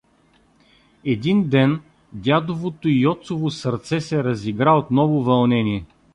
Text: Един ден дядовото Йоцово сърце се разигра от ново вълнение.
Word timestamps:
Един 1.05 1.49
ден 1.49 1.81
дядовото 2.13 2.87
Йоцово 2.89 3.49
сърце 3.49 4.01
се 4.01 4.23
разигра 4.23 4.71
от 4.71 4.91
ново 4.91 5.23
вълнение. 5.23 5.85